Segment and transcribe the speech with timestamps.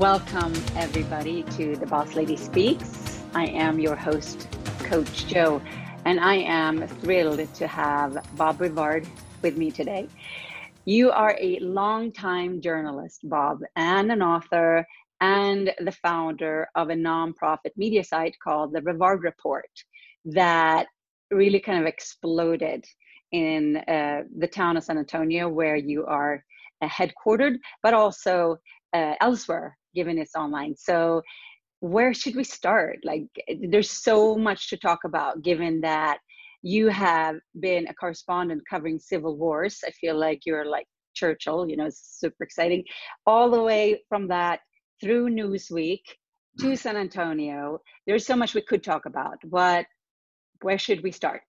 [0.00, 3.22] Welcome, everybody, to The Boss Lady Speaks.
[3.32, 4.48] I am your host,
[4.80, 5.62] Coach Joe,
[6.04, 9.06] and I am thrilled to have Bob Rivard
[9.42, 10.08] with me today.
[10.84, 14.84] You are a longtime journalist, Bob, and an author,
[15.20, 19.70] and the founder of a nonprofit media site called The Rivard Report
[20.24, 20.88] that
[21.30, 22.84] really kind of exploded
[23.30, 26.44] in uh, the town of San Antonio, where you are
[26.82, 28.56] uh, headquartered, but also
[28.92, 30.74] uh, elsewhere given it's online.
[30.76, 31.22] So
[31.80, 33.00] where should we start?
[33.04, 36.18] Like eh, there's so much to talk about given that
[36.62, 39.80] you have been a correspondent covering civil wars.
[39.86, 42.84] I feel like you're like Churchill, you know, it's super exciting.
[43.26, 44.60] All the way from that
[45.00, 46.00] through Newsweek
[46.60, 46.78] to mm.
[46.78, 47.80] San Antonio.
[48.06, 49.86] There's so much we could talk about, but
[50.62, 51.42] where should we start?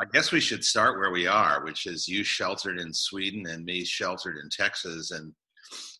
[0.00, 3.64] I guess we should start where we are, which is you sheltered in Sweden and
[3.64, 5.32] me sheltered in Texas, and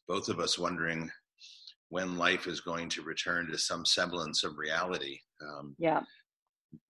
[0.09, 1.11] both of us wondering
[1.93, 5.19] when life is going to return to some semblance of reality.
[5.43, 6.01] Um, yeah.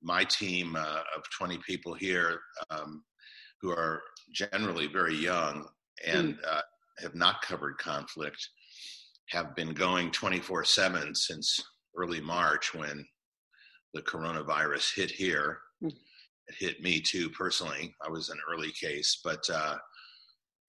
[0.01, 2.39] My team uh, of 20 people here
[2.71, 3.03] um,
[3.61, 4.01] who are
[4.33, 5.67] generally very young
[6.07, 6.39] and mm.
[6.49, 6.61] uh,
[7.01, 8.49] have not covered conflict
[9.31, 11.59] have been going 24 7 since
[11.97, 13.05] early March when
[13.95, 15.59] the coronavirus hit here.
[15.83, 15.91] Mm.
[16.47, 17.93] It hit me too personally.
[18.07, 19.79] I was an early case, but uh,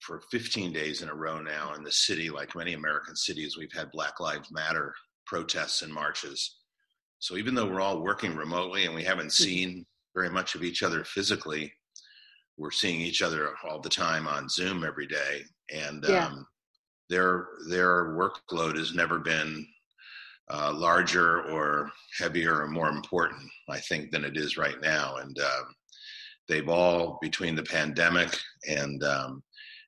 [0.04, 3.72] for 15 days in a row now in the city, like many American cities, we've
[3.72, 4.94] had Black Lives Matter
[5.26, 6.58] protests and marches.
[7.18, 9.44] So even though we're all working remotely and we haven't hmm.
[9.44, 11.72] seen very much of each other physically,
[12.56, 16.26] we're seeing each other all the time on Zoom every day, and yeah.
[16.26, 16.46] um,
[17.10, 19.66] their their workload has never been
[20.50, 25.16] uh, larger or heavier or more important, I think, than it is right now.
[25.16, 25.74] And um,
[26.48, 28.36] they've all, between the pandemic
[28.68, 29.42] and um,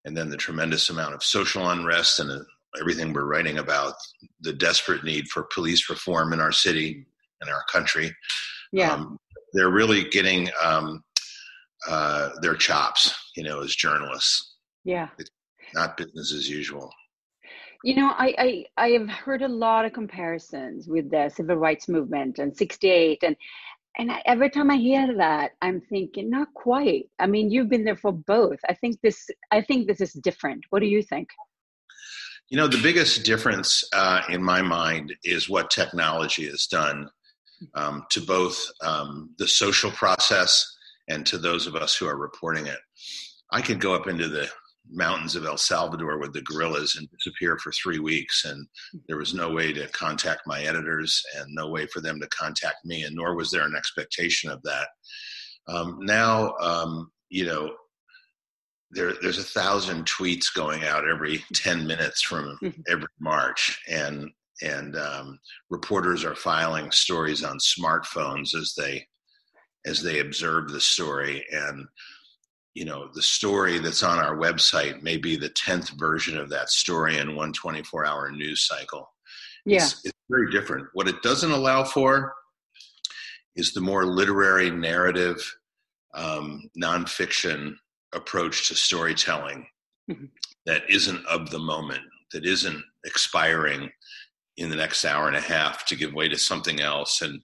[0.06, 2.38] and then the tremendous amount of social unrest and uh,
[2.80, 3.94] everything we're writing about
[4.40, 7.04] the desperate need for police reform in our city
[7.40, 8.14] and our country.
[8.72, 9.18] Yeah, um,
[9.52, 11.02] they're really getting um,
[11.88, 14.56] uh, their chops, you know, as journalists.
[14.84, 15.30] Yeah, it's
[15.74, 16.90] not business as usual.
[17.84, 21.88] You know, I, I I have heard a lot of comparisons with the civil rights
[21.88, 23.36] movement and '68, and
[23.98, 27.08] and I, every time i hear that i'm thinking not quite.
[27.18, 28.58] I mean you've been there for both.
[28.68, 30.64] I think this i think this is different.
[30.70, 31.28] What do you think?
[32.48, 37.08] You know the biggest difference uh, in my mind is what technology has done
[37.74, 40.76] um, to both um, the social process
[41.08, 42.78] and to those of us who are reporting it.
[43.50, 44.48] I could go up into the
[44.90, 48.44] mountains of El Salvador with the guerrillas and disappear for three weeks.
[48.44, 48.66] And
[49.08, 52.84] there was no way to contact my editors and no way for them to contact
[52.84, 54.88] me, and nor was there an expectation of that.
[55.68, 57.74] Um, now, um, you know,
[58.90, 62.80] there, there's a thousand tweets going out every 10 minutes from mm-hmm.
[62.88, 64.30] every March, and
[64.62, 65.38] and um,
[65.68, 69.06] reporters are filing stories on smartphones as they
[69.84, 71.86] as they observe the story and
[72.76, 76.68] you know the story that's on our website may be the 10th version of that
[76.68, 79.10] story in one 24 hour news cycle.
[79.64, 79.78] Yeah.
[79.78, 80.88] it's, it's, very different.
[80.92, 82.34] What it doesn't allow for
[83.54, 85.38] is the more literary narrative
[86.12, 87.76] um, nonfiction
[88.12, 89.66] approach to storytelling
[90.10, 90.26] mm-hmm.
[90.66, 93.90] that isn't of the moment that isn't expiring
[94.58, 97.22] in the next hour and a half to give way to something else.
[97.22, 97.40] And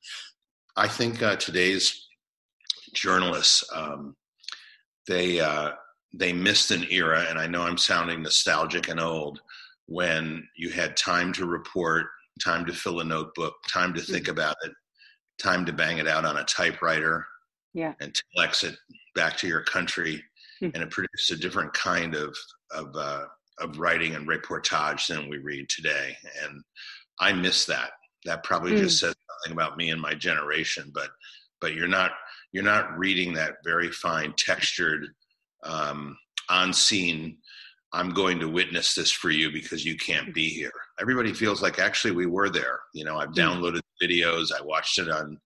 [0.76, 2.06] i think uh, today's
[2.94, 4.14] journalists um,
[5.08, 5.72] they uh,
[6.14, 9.40] they missed an era, and I know I'm sounding nostalgic and old
[9.86, 12.06] when you had time to report,
[12.42, 14.32] time to fill a notebook, time to think mm-hmm.
[14.32, 14.72] about it,
[15.40, 17.26] time to bang it out on a typewriter,
[17.74, 18.76] yeah, and telex it
[19.14, 20.22] back to your country,
[20.62, 20.74] mm-hmm.
[20.74, 22.36] and it produced a different kind of
[22.70, 23.24] of uh,
[23.58, 26.62] of writing and reportage than we read today, and
[27.20, 27.90] I miss that.
[28.24, 28.78] That probably mm.
[28.78, 31.10] just says something about me and my generation, but
[31.62, 32.10] but you're not
[32.52, 35.06] you're not reading that very fine textured
[35.64, 36.16] um,
[36.50, 37.38] on scene
[37.94, 41.78] i'm going to witness this for you because you can't be here everybody feels like
[41.78, 43.40] actually we were there you know i've hmm.
[43.40, 45.38] downloaded videos i watched it on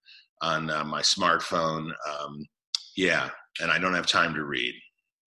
[0.42, 2.44] on uh, my smartphone um,
[2.96, 3.30] yeah
[3.60, 4.74] and i don't have time to read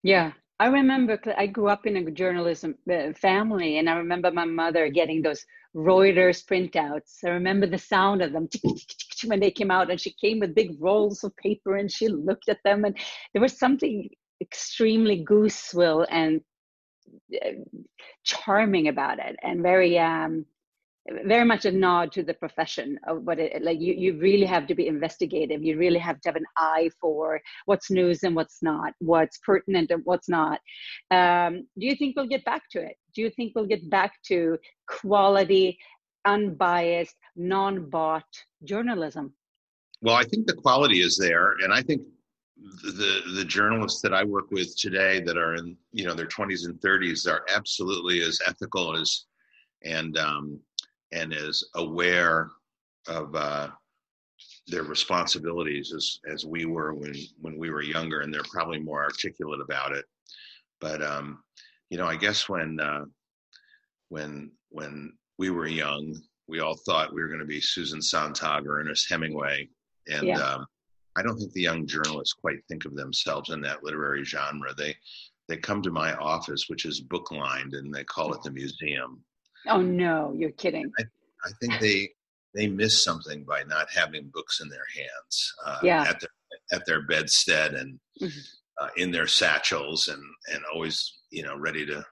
[0.03, 4.45] yeah i remember i grew up in a journalism uh, family and i remember my
[4.45, 5.45] mother getting those
[5.75, 7.25] Reuters printouts.
[7.25, 8.49] I remember the sound of them
[9.29, 12.49] when they came out, and she came with big rolls of paper and she looked
[12.49, 12.97] at them, and
[13.33, 14.09] there was something
[14.41, 16.41] extremely goosewell and
[17.35, 17.51] uh,
[18.25, 20.47] charming about it, and very um,
[21.25, 24.67] very much a nod to the profession of what it like you, you really have
[24.69, 25.63] to be investigative.
[25.63, 29.91] You really have to have an eye for what's news and what's not what's pertinent
[29.91, 30.61] and what's not.
[31.11, 32.97] Um, do you think we'll get back to it?
[33.15, 35.79] Do you think we'll get back to quality,
[36.25, 38.23] unbiased, non-bought
[38.65, 39.33] journalism?
[40.01, 42.03] Well, I think the quality is there, and I think
[42.83, 46.67] the the journalists that I work with today that are in you know their 20s
[46.67, 49.25] and 30s are absolutely as ethical as
[49.85, 50.61] and um,
[51.13, 52.51] and as aware
[53.09, 53.69] of uh,
[54.67, 59.03] their responsibilities as as we were when when we were younger, and they're probably more
[59.03, 60.05] articulate about it.
[60.81, 61.43] But um,
[61.91, 63.05] you know, I guess when uh,
[64.09, 66.15] when when we were young,
[66.49, 69.69] we all thought we were going to be Susan Sontag or Ernest Hemingway,
[70.09, 70.39] and yeah.
[70.39, 70.67] um,
[71.17, 74.75] I don't think the young journalists quite think of themselves in that literary genre.
[74.77, 74.97] They
[75.49, 79.23] they come to my office, which is book lined, and they call it the museum.
[79.69, 80.91] Oh no, you're kidding.
[80.99, 81.05] I,
[81.45, 82.11] I think they
[82.55, 86.05] they miss something by not having books in their hands uh, yeah.
[86.09, 86.31] at their
[86.73, 88.41] at their bedstead and mm-hmm.
[88.81, 90.23] uh, in their satchels and
[90.53, 92.05] and always you know ready to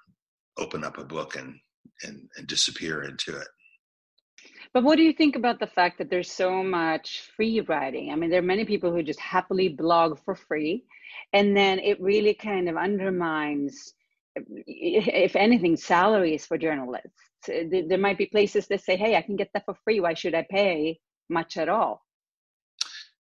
[0.59, 1.57] open up a book and
[2.03, 3.49] and, and disappear into it
[4.73, 8.13] but what do you think about the fact that there's so much free writing?
[8.13, 10.85] I mean, there are many people who just happily blog for free,
[11.33, 13.95] and then it really kind of undermines,
[14.37, 17.09] if anything, salaries for journalists.
[17.47, 19.99] There might be places that say, "Hey, I can get that for free.
[19.99, 22.05] Why should I pay much at all?"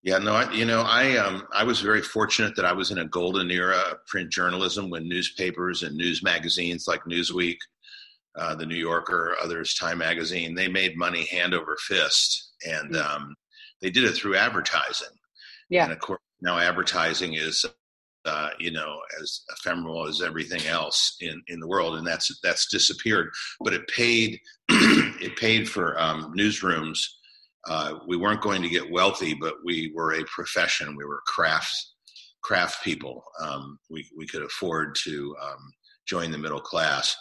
[0.02, 2.98] Yeah, no, I, you know, I um, I was very fortunate that I was in
[2.98, 7.58] a golden era of print journalism when newspapers and news magazines like Newsweek
[8.36, 13.04] uh, the New Yorker, others, Time Magazine, they made money hand over fist, and mm.
[13.04, 13.34] um,
[13.82, 15.08] they did it through advertising.
[15.68, 15.84] Yeah.
[15.84, 17.64] And of course, now advertising is,
[18.24, 22.70] uh, you know, as ephemeral as everything else in, in the world, and that's that's
[22.70, 23.30] disappeared.
[23.60, 24.38] But it paid
[24.68, 27.00] it paid for um, newsrooms.
[27.68, 30.96] Uh, we weren't going to get wealthy, but we were a profession.
[30.96, 31.74] We were craft
[32.42, 33.22] craft people.
[33.40, 35.72] Um, we we could afford to um,
[36.06, 37.16] join the middle class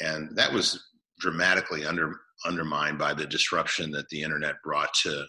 [0.00, 0.82] and that was
[1.18, 5.24] dramatically under undermined by the disruption that the internet brought to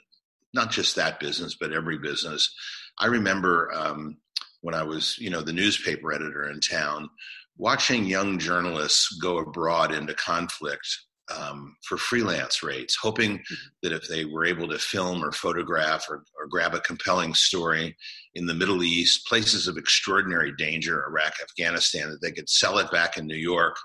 [0.54, 2.54] not just that business but every business
[3.00, 4.18] i remember um,
[4.62, 7.10] when i was you know the newspaper editor in town
[7.58, 10.88] watching young journalists go abroad into conflict
[11.36, 13.56] um, for freelance rates, hoping mm-hmm.
[13.82, 17.96] that if they were able to film or photograph or, or, grab a compelling story
[18.36, 22.92] in the Middle East, places of extraordinary danger, Iraq, Afghanistan, that they could sell it
[22.92, 23.76] back in New York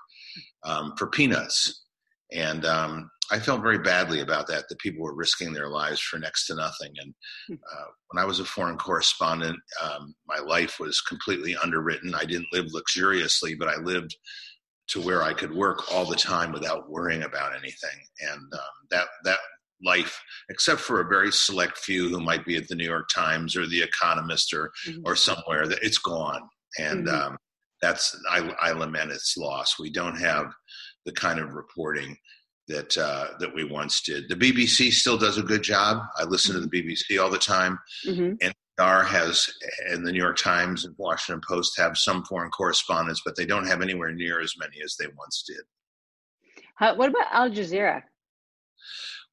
[0.64, 1.84] um, for peanuts.
[2.32, 6.18] And um, I felt very badly about that, that people were risking their lives for
[6.18, 6.92] next to nothing.
[7.00, 7.14] And
[7.48, 7.54] hmm.
[7.54, 12.14] uh, when I was a foreign correspondent, um, my life was completely underwritten.
[12.14, 14.16] I didn't live luxuriously, but I lived
[14.88, 17.98] to where I could work all the time without worrying about anything.
[18.20, 18.60] And um,
[18.90, 19.38] that, that
[19.84, 23.56] life, except for a very select few who might be at the New York Times
[23.56, 25.00] or the Economist or, mm-hmm.
[25.04, 26.42] or somewhere, that it's gone.
[26.78, 27.34] And mm-hmm.
[27.80, 29.78] That's I, I lament its loss.
[29.78, 30.52] We don't have
[31.04, 32.16] the kind of reporting
[32.68, 34.28] that uh, that we once did.
[34.28, 36.02] The BBC still does a good job.
[36.16, 38.34] I listen to the BBC all the time, mm-hmm.
[38.40, 39.48] and NPR has
[39.88, 43.66] and the New York Times and Washington Post have some foreign correspondents, but they don't
[43.66, 45.60] have anywhere near as many as they once did.
[46.76, 48.02] How, what about Al Jazeera?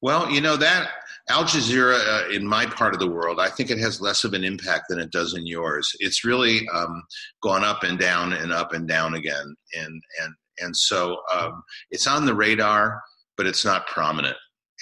[0.02, 0.90] Well, you know that
[1.28, 4.32] Al Jazeera uh, in my part of the world, I think it has less of
[4.32, 5.90] an impact than it does in yours.
[5.98, 7.02] It's really um,
[7.42, 12.06] gone up and down and up and down again, and and and so um, it's
[12.06, 13.02] on the radar,
[13.36, 14.36] but it's not prominent.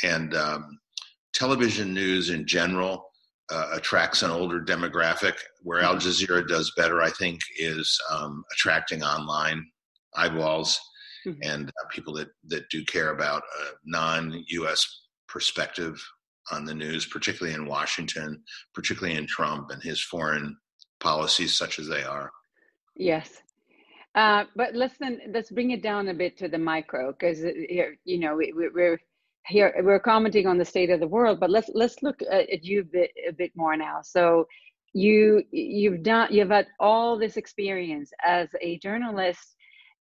[0.04, 0.78] And um,
[1.34, 3.04] television news in general
[3.50, 5.34] uh, attracts an older demographic.
[5.62, 5.96] Where Al.
[5.96, 9.64] Jazeera does better, I think, is um, attracting online
[10.16, 10.78] eyeballs.
[11.26, 11.40] Mm-hmm.
[11.42, 14.86] and uh, people that, that do care about a non-U.S
[15.28, 16.02] perspective
[16.50, 18.42] on the news, particularly in Washington,
[18.74, 20.56] particularly in Trump and his foreign
[21.00, 22.30] policies, such as they are.
[22.94, 23.42] Yes.
[24.14, 27.50] Uh, but listen, let's bring it down a bit to the micro, because uh,
[28.04, 28.98] you know we, we're
[29.46, 32.80] here we're commenting on the state of the world, but let's let's look at you
[32.80, 34.00] a bit, a bit more now.
[34.02, 34.46] So
[34.94, 39.54] you you've done you've had all this experience as a journalist,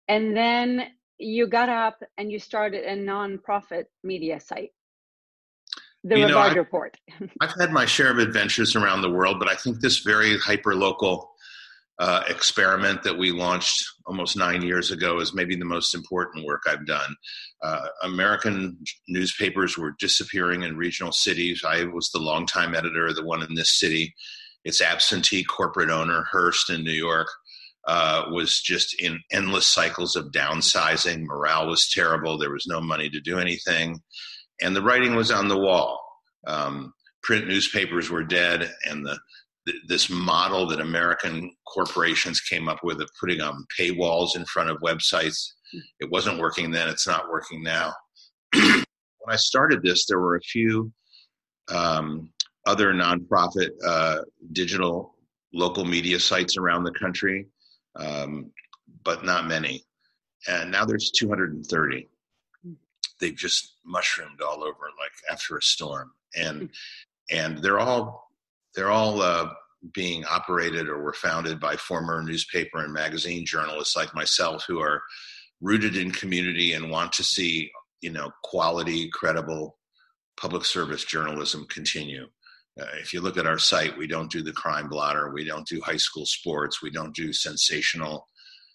[0.07, 0.87] and then
[1.19, 4.71] you got up and you started a non-profit media site
[6.05, 6.97] the you know, I've, report.
[7.41, 10.75] I've had my share of adventures around the world, but I think this very hyper
[10.75, 11.31] local
[11.99, 16.63] uh, experiment that we launched almost nine years ago is maybe the most important work
[16.67, 17.17] I've done.
[17.63, 18.77] Uh, American
[19.09, 21.65] newspapers were disappearing in regional cities.
[21.67, 24.15] I was the longtime editor of the one in this city.
[24.65, 27.29] Its absentee corporate owner, Hearst in New York,
[27.87, 31.23] uh, was just in endless cycles of downsizing.
[31.23, 32.37] Morale was terrible.
[32.37, 34.01] There was no money to do anything
[34.61, 36.01] and the writing was on the wall.
[36.47, 36.93] Um,
[37.23, 39.19] print newspapers were dead, and the,
[39.89, 44.77] this model that American corporations came up with of putting on paywalls in front of
[44.79, 45.53] websites
[46.01, 47.93] It wasn't working then, it's not working now.
[48.53, 48.85] when
[49.29, 50.93] I started this, there were a few
[51.73, 52.31] um,
[52.67, 54.19] other nonprofit uh,
[54.53, 55.15] digital
[55.53, 57.47] local media sites around the country,
[57.97, 58.51] um,
[59.05, 59.85] but not many.
[60.49, 62.09] And now there's 230.
[63.21, 66.71] They've just mushroomed all over like after a storm, and
[67.31, 68.29] and they're all
[68.75, 69.51] they're all uh,
[69.93, 75.03] being operated or were founded by former newspaper and magazine journalists like myself who are
[75.61, 79.77] rooted in community and want to see you know quality credible
[80.37, 82.27] public service journalism continue
[82.81, 85.67] uh, if you look at our site we don't do the crime blotter we don't
[85.67, 88.27] do high school sports we don't do sensational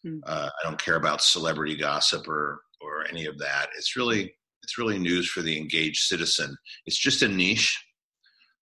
[0.05, 0.19] mm.
[0.25, 2.61] uh, i don't care about celebrity gossip or
[2.99, 7.21] or any of that it's really it's really news for the engaged citizen it's just
[7.21, 7.79] a niche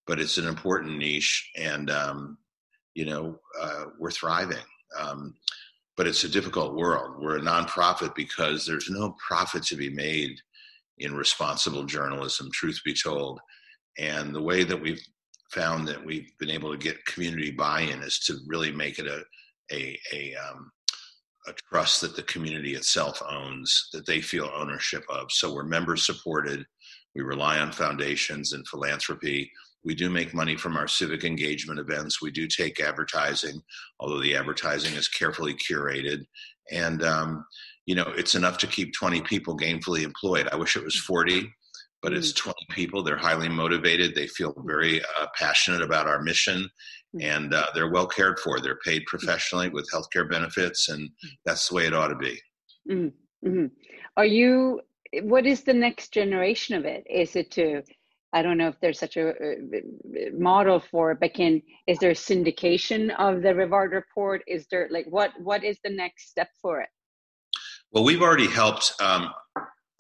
[0.08, 2.38] but it's an important niche, and um,
[2.96, 4.58] you know uh, we're thriving.
[4.98, 5.36] Um,
[5.98, 7.16] but it's a difficult world.
[7.20, 10.40] We're a nonprofit because there's no profit to be made
[11.00, 12.50] in responsible journalism.
[12.54, 13.40] Truth be told,
[14.00, 15.02] and the way that we've
[15.52, 19.24] found that we've been able to get community buy-in is to really make it a
[19.72, 20.72] a a, um,
[21.48, 25.32] a trust that the community itself owns, that they feel ownership of.
[25.32, 26.66] So we're member supported.
[27.16, 29.52] We rely on foundations and philanthropy
[29.88, 32.22] we do make money from our civic engagement events.
[32.22, 33.62] We do take advertising,
[34.02, 36.26] although the advertising is carefully curated.
[36.70, 37.46] And, um,
[37.86, 40.50] you know, it's enough to keep 20 people gainfully employed.
[40.52, 41.50] I wish it was 40,
[42.02, 42.38] but it's mm.
[42.38, 43.02] 20 people.
[43.02, 44.14] They're highly motivated.
[44.14, 46.70] They feel very uh, passionate about our mission.
[47.22, 48.60] And uh, they're well cared for.
[48.60, 51.30] They're paid professionally with healthcare benefits, and mm.
[51.46, 52.40] that's the way it ought to be.
[52.90, 53.66] Mm-hmm.
[54.16, 54.82] Are you?
[55.24, 57.06] What is the next generation of it?
[57.10, 57.82] Is it to
[58.34, 62.12] I don't know if there's such a, a model for it, but can is there
[62.12, 64.44] a syndication of the Rivard report?
[64.48, 66.90] Is there like what what is the next step for it?
[67.92, 69.34] Well, we've already helped um,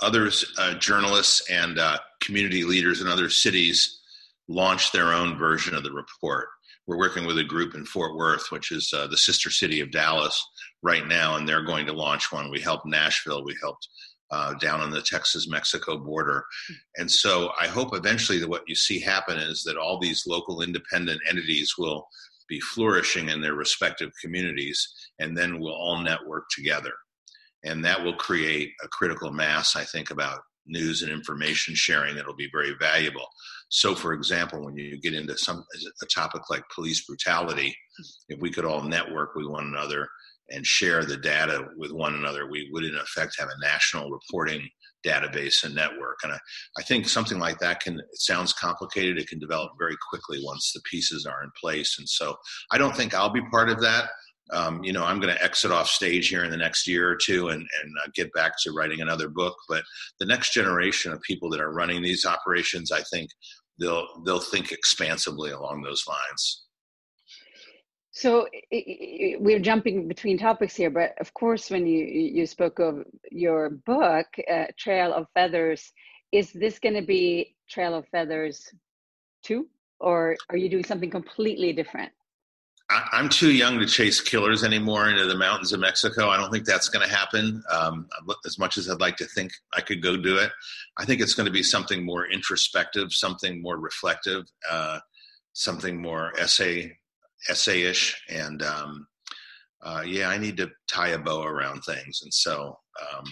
[0.02, 4.02] others, uh, journalists and uh, community leaders in other cities
[4.50, 6.50] launch their own version of the report.
[6.88, 9.92] We're working with a group in Fort Worth, which is uh, the sister city of
[9.92, 10.42] Dallas,
[10.82, 12.50] right now, and they're going to launch one.
[12.50, 13.44] We helped Nashville.
[13.44, 13.88] We helped
[14.32, 16.46] uh, down on the Texas Mexico border.
[16.98, 20.62] And so I hope eventually that what you see happen is that all these local
[20.62, 22.08] independent entities will
[22.48, 24.88] be flourishing in their respective communities,
[25.20, 26.94] and then we'll all network together.
[27.64, 32.36] And that will create a critical mass, I think, about news and information sharing that'll
[32.36, 33.28] be very valuable.
[33.70, 35.64] So, for example, when you get into some
[36.02, 37.76] a topic like police brutality,
[38.30, 40.08] if we could all network with one another
[40.50, 44.70] and share the data with one another, we would in effect have a national reporting
[45.06, 46.18] database and network.
[46.24, 46.40] And I,
[46.78, 50.72] I think something like that can, it sounds complicated, it can develop very quickly once
[50.74, 51.98] the pieces are in place.
[52.00, 52.36] And so
[52.72, 54.10] I don't think I'll be part of that.
[54.54, 57.18] Um, you know, I'm going to exit off stage here in the next year or
[57.18, 59.56] two and, and uh, get back to writing another book.
[59.68, 59.84] But
[60.22, 63.30] the next generation of people that are running these operations, I think
[63.80, 66.64] they'll they'll think expansively along those lines.
[68.12, 68.48] So
[69.40, 74.26] we're jumping between topics here, but of course, when you you spoke of your book,
[74.52, 75.92] uh, Trail of Feathers,
[76.32, 78.66] is this going to be Trail of Feathers
[79.44, 79.68] two,
[80.00, 82.12] or are you doing something completely different?
[82.90, 86.30] I, am too young to chase killers anymore into the mountains of Mexico.
[86.30, 87.62] I don't think that's going to happen.
[87.70, 88.08] Um,
[88.46, 90.52] as much as I'd like to think I could go do it,
[90.98, 95.00] I think it's going to be something more introspective, something more reflective, uh,
[95.54, 96.98] something more essay
[97.50, 99.08] essayish, and um,
[99.82, 103.26] uh, yeah, I need to tie a bow around things, and so um,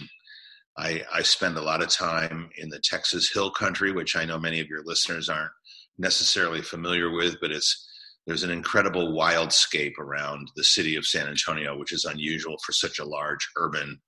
[0.78, 4.38] I, I spend a lot of time in the Texas Hill Country, which I know
[4.38, 5.50] many of your listeners aren't
[5.98, 7.88] necessarily familiar with, but it's
[8.26, 12.98] there's an incredible wildscape around the city of San Antonio, which is unusual for such
[12.98, 14.00] a large urban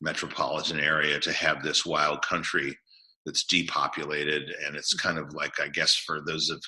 [0.00, 2.76] metropolitan area to have this wild country
[3.26, 4.50] that's depopulated.
[4.66, 6.62] And it's kind of like, I guess, for those of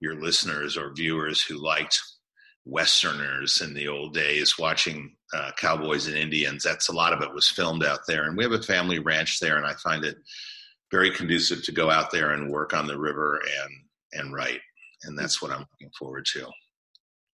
[0.00, 2.00] your listeners or viewers who liked
[2.64, 6.62] Westerners in the old days, watching uh, cowboys and Indians.
[6.62, 9.40] That's a lot of it was filmed out there, and we have a family ranch
[9.40, 10.16] there, and I find it
[10.90, 13.72] very conducive to go out there and work on the river and
[14.14, 14.60] and write,
[15.04, 16.46] and that's what I'm looking forward to.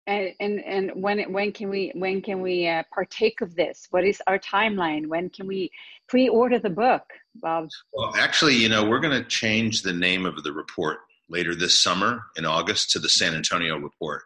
[0.06, 3.88] And and, and when when can we when can we uh, partake of this?
[3.92, 5.08] What is our timeline?
[5.08, 5.72] When can we
[6.10, 7.04] pre-order the book,
[7.36, 7.70] Bob?
[7.94, 11.80] Well, actually, you know, we're going to change the name of the report later this
[11.80, 14.24] summer in August to the San Antonio Report,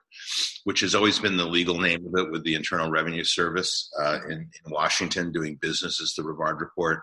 [0.65, 4.19] which has always been the legal name of it with the Internal Revenue Service uh,
[4.25, 7.01] in, in, Washington doing business as the Rivard Report.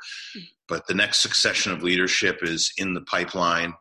[0.69, 3.73] But the next succession of leadership is in the pipeline.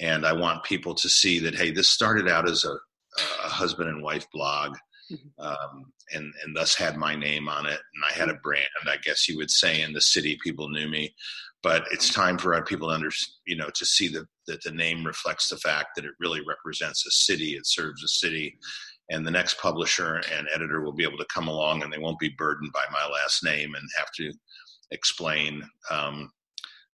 [0.00, 2.72] And I want people to see that, hey, this started out as a,
[3.44, 4.76] a husband and wife blog.
[5.10, 5.44] mm-hmm.
[5.44, 8.66] um, and and thus had my name on it, and I had a brand.
[8.86, 11.14] I guess you would say in the city, people knew me.
[11.62, 13.10] But it's time for people to under,
[13.46, 17.06] you know, to see that that the name reflects the fact that it really represents
[17.06, 17.52] a city.
[17.52, 18.58] It serves a city,
[19.10, 22.18] and the next publisher and editor will be able to come along, and they won't
[22.18, 24.32] be burdened by my last name and have to
[24.90, 26.30] explain um,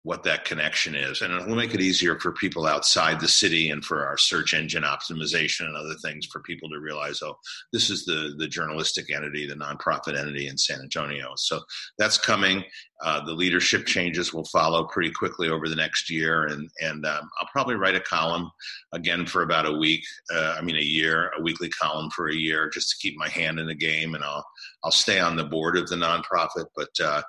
[0.03, 1.21] what that connection is.
[1.21, 4.83] And it'll make it easier for people outside the city and for our search engine
[4.83, 7.37] optimization and other things for people to realize, oh,
[7.73, 11.33] this is the, the journalistic entity, the nonprofit entity in San Antonio.
[11.35, 11.59] So
[11.97, 12.63] that's coming.
[13.03, 16.45] Uh, the leadership changes will follow pretty quickly over the next year.
[16.45, 18.49] And, and um, I'll probably write a column
[18.93, 20.03] again for about a week,
[20.33, 23.29] uh, I mean, a year, a weekly column for a year just to keep my
[23.29, 24.15] hand in the game.
[24.15, 24.45] And I'll,
[24.83, 26.67] I'll stay on the board of the nonprofit.
[26.75, 27.21] But uh,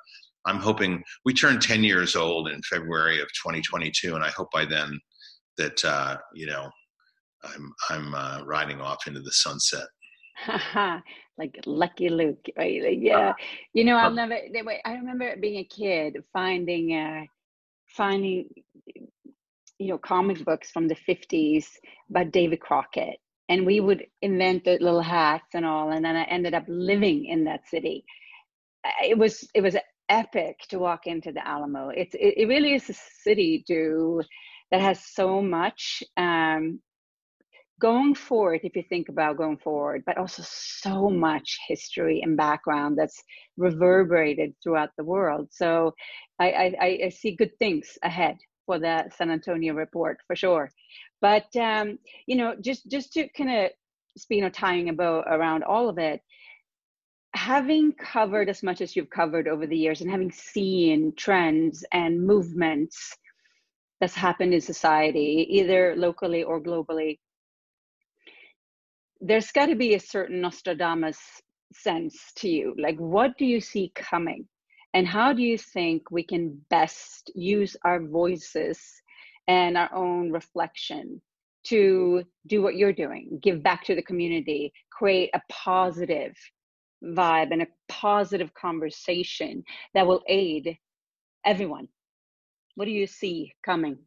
[0.47, 4.64] I'm hoping we turn 10 years old in February of 2022, and I hope by
[4.64, 4.99] then
[5.59, 6.70] that uh, you know
[7.44, 9.87] I'm I'm uh, riding off into the sunset.
[11.38, 12.82] like Lucky Luke, right?
[12.82, 13.32] Like, yeah,
[13.75, 14.38] you know, I'll never.
[14.85, 17.25] I remember being a kid finding uh,
[17.87, 18.49] finding
[19.78, 21.66] you know comic books from the 50s
[22.09, 23.18] by David Crockett,
[23.49, 27.26] and we would invent the little hats and all, and then I ended up living
[27.26, 28.04] in that city
[29.02, 29.76] it was it was
[30.10, 31.88] epic to walk into the Alamo.
[31.88, 34.22] It's it, it really is a city to
[34.70, 36.80] that has so much um,
[37.80, 38.60] going forward.
[38.62, 43.22] If you think about going forward, but also so much history and background that's
[43.56, 45.48] reverberated throughout the world.
[45.50, 45.94] So
[46.38, 48.36] I, I, I see good things ahead
[48.66, 50.70] for the San Antonio report for sure.
[51.20, 53.70] But um, you know, just just to kind of
[54.28, 56.20] you know tying a bow around all of it
[57.34, 62.25] having covered as much as you've covered over the years and having seen trends and
[62.26, 63.16] movements
[64.00, 67.18] that's happened in society, either locally or globally,
[69.20, 71.18] there's got to be a certain Nostradamus
[71.72, 72.75] sense to you.
[72.78, 74.49] Like, what do you see coming?
[74.95, 78.80] And how do you think we can best use our voices
[79.47, 81.21] and our own reflection
[81.62, 86.34] to do what you're doing, give back to the community, create a positive
[87.04, 90.76] vibe and a positive conversation that will aid
[91.45, 91.89] everyone.
[92.75, 93.99] What do you see coming?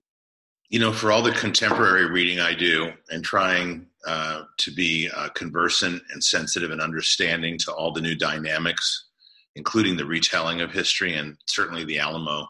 [0.70, 5.30] You know, for all the contemporary reading I do and trying uh, to be uh,
[5.30, 9.10] conversant and sensitive and understanding to all the new dynamics,
[9.56, 12.48] including the retelling of history, and certainly the Alamo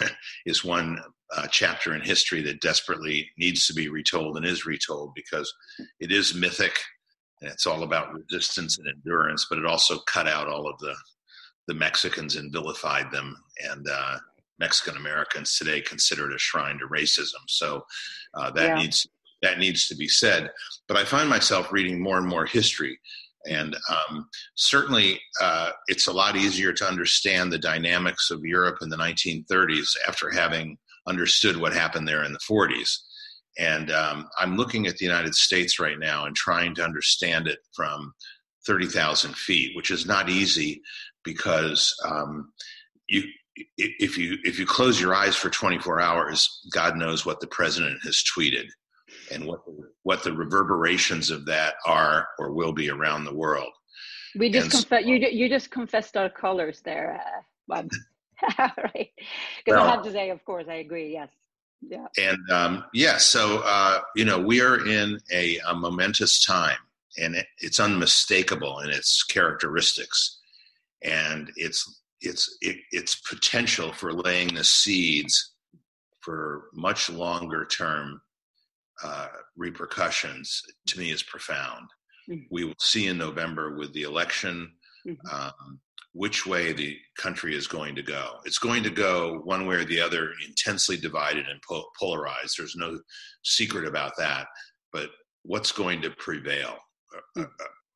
[0.46, 0.98] is one
[1.34, 5.52] uh, chapter in history that desperately needs to be retold and is retold because
[5.98, 6.76] it is mythic
[7.40, 10.94] and it's all about resistance and endurance, but it also cut out all of the
[11.68, 13.36] the Mexicans and vilified them,
[13.70, 14.18] and uh,
[14.60, 17.42] Mexican Americans today consider it a shrine to racism.
[17.48, 17.84] So
[18.34, 18.74] uh, that yeah.
[18.76, 19.06] needs
[19.42, 20.50] that needs to be said.
[20.88, 22.98] But I find myself reading more and more history,
[23.48, 28.88] and um, certainly uh, it's a lot easier to understand the dynamics of Europe in
[28.88, 32.98] the 1930s after having understood what happened there in the 40s.
[33.58, 37.58] And um, I'm looking at the United States right now and trying to understand it
[37.74, 38.12] from
[38.66, 40.82] 30,000 feet, which is not easy
[41.24, 42.52] because um,
[43.08, 43.22] you
[43.78, 47.98] if you if you close your eyes for 24 hours, God knows what the president
[48.04, 48.66] has tweeted
[49.32, 53.72] and what the, what the reverberations of that are or will be around the world.
[54.36, 57.18] We just confess you you just confessed our colors there,
[57.70, 57.82] uh,
[58.58, 59.10] right?
[59.64, 61.12] Because well, I have to say, of course, I agree.
[61.12, 61.30] Yes.
[61.80, 62.06] Yeah.
[62.18, 66.78] And um, yeah, so uh, you know we are in a, a momentous time,
[67.18, 70.40] and it, it's unmistakable in its characteristics,
[71.02, 75.52] and its its it, its potential for laying the seeds
[76.20, 78.20] for much longer term
[79.04, 81.88] uh, repercussions to me is profound.
[82.28, 82.44] Mm-hmm.
[82.50, 84.72] We will see in November with the election.
[85.06, 85.34] Mm-hmm.
[85.34, 85.80] Um,
[86.16, 88.38] which way the country is going to go.
[88.46, 91.60] It's going to go one way or the other, intensely divided and
[92.00, 92.54] polarized.
[92.56, 92.98] There's no
[93.44, 94.46] secret about that.
[94.94, 95.10] But
[95.42, 96.78] what's going to prevail?
[97.36, 97.46] A, a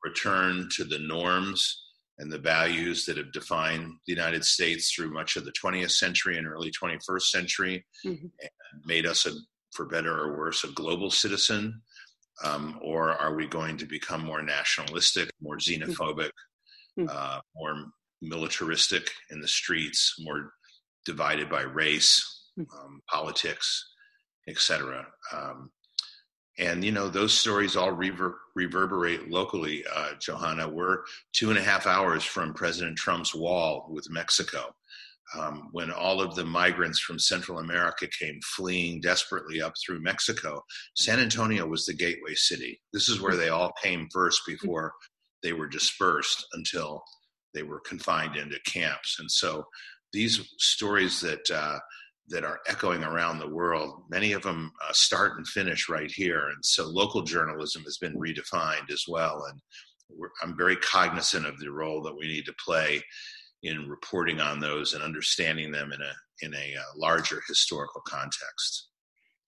[0.03, 1.83] return to the norms
[2.19, 6.37] and the values that have defined the United States through much of the 20th century
[6.37, 8.27] and early 21st century mm-hmm.
[8.39, 8.51] and
[8.85, 9.31] made us, a,
[9.71, 11.81] for better or worse, a global citizen?
[12.43, 16.29] Um, or are we going to become more nationalistic, more xenophobic,
[16.99, 17.07] mm-hmm.
[17.09, 17.85] uh, more
[18.21, 20.53] militaristic in the streets, more
[21.05, 22.63] divided by race, hmm.
[22.79, 23.85] um, politics,
[24.47, 25.05] etc.
[25.33, 25.71] Um,
[26.57, 29.83] and you know those stories all rever- reverberate locally.
[29.91, 30.99] Uh, Johanna, we're
[31.33, 34.75] two and a half hours from President Trump's wall with Mexico.
[35.37, 40.61] Um, when all of the migrants from Central America came fleeing desperately up through Mexico,
[40.97, 42.81] San Antonio was the gateway city.
[42.91, 44.91] This is where they all came first before
[45.41, 47.01] they were dispersed until
[47.53, 49.17] they were confined into camps.
[49.19, 49.65] And so
[50.13, 51.79] these stories that uh,
[52.29, 56.47] that are echoing around the world, many of them uh, start and finish right here.
[56.47, 59.43] And so local journalism has been redefined as well.
[59.49, 59.59] And
[60.41, 63.01] I'm very cognizant of the role that we need to play
[63.63, 68.87] in reporting on those and understanding them in a in a uh, larger historical context.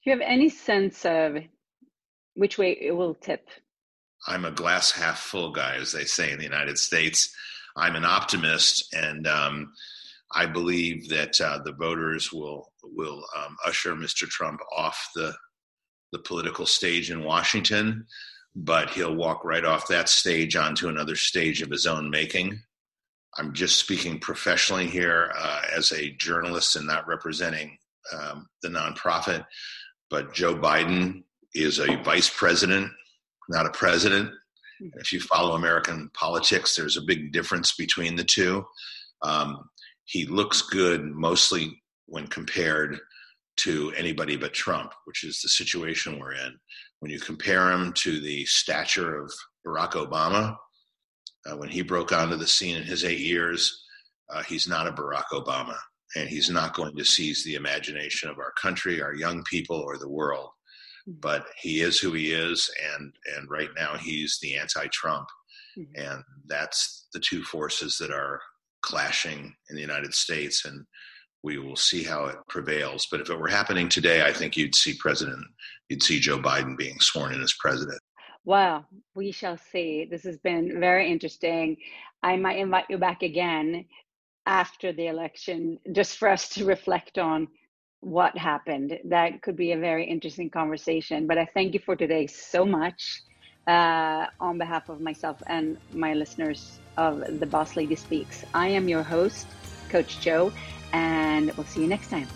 [0.03, 1.37] Do you have any sense of
[2.35, 3.47] which way it will tip?
[4.27, 7.33] I'm a glass half full guy, as they say in the United States.
[7.75, 9.73] I'm an optimist, and um,
[10.33, 14.27] I believe that uh, the voters will will um, usher Mr.
[14.27, 15.33] Trump off the
[16.11, 18.05] the political stage in Washington,
[18.55, 22.61] but he'll walk right off that stage onto another stage of his own making.
[23.37, 27.77] I'm just speaking professionally here uh, as a journalist and not representing
[28.15, 29.45] um, the nonprofit.
[30.11, 31.23] But Joe Biden
[31.55, 32.91] is a vice president,
[33.49, 34.31] not a president.
[34.95, 38.65] If you follow American politics, there's a big difference between the two.
[39.21, 39.69] Um,
[40.05, 42.99] he looks good mostly when compared
[43.55, 46.57] to anybody but Trump, which is the situation we're in.
[46.99, 49.33] When you compare him to the stature of
[49.65, 50.57] Barack Obama,
[51.45, 53.85] uh, when he broke onto the scene in his eight years,
[54.29, 55.75] uh, he's not a Barack Obama,
[56.15, 59.97] and he's not going to seize the imagination of our country, our young people, or
[59.97, 60.49] the world.
[61.07, 61.19] Mm-hmm.
[61.19, 65.27] But he is who he is, and and right now he's the anti-Trump,
[65.77, 66.01] mm-hmm.
[66.01, 68.39] and that's the two forces that are
[68.81, 70.85] clashing in the United States, and
[71.43, 73.07] we will see how it prevails.
[73.11, 75.43] But if it were happening today, I think you'd see President,
[75.89, 77.99] you'd see Joe Biden being sworn in as president.
[78.45, 78.85] Well,
[79.15, 80.07] we shall see.
[80.09, 81.77] This has been very interesting.
[82.23, 83.85] I might invite you back again
[84.45, 87.47] after the election just for us to reflect on
[88.03, 88.99] what happened.
[89.05, 91.25] That could be a very interesting conversation.
[91.25, 93.23] But I thank you for today so much
[93.67, 98.43] uh, on behalf of myself and my listeners of The Boss Lady Speaks.
[98.53, 99.47] I am your host,
[99.89, 100.51] Coach Joe,
[100.91, 102.27] and we'll see you next time.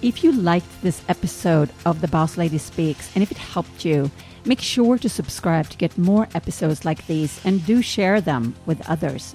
[0.00, 4.10] If you liked this episode of The Boss Lady Speaks and if it helped you,
[4.44, 8.88] make sure to subscribe to get more episodes like these and do share them with
[8.88, 9.34] others.